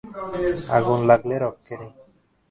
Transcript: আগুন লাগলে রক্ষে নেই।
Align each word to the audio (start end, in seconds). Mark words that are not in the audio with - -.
আগুন 0.69 0.99
লাগলে 1.09 1.35
রক্ষে 1.37 1.75
নেই। 1.81 1.91